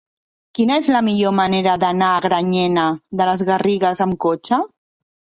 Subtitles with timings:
[0.59, 2.85] Quina és la millor manera d'anar a Granyena
[3.21, 4.59] de les Garrigues amb cotxe?